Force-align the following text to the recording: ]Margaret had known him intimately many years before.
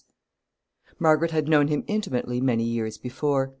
]Margaret 0.99 1.29
had 1.29 1.47
known 1.47 1.67
him 1.67 1.83
intimately 1.85 2.41
many 2.41 2.63
years 2.63 2.97
before. 2.97 3.49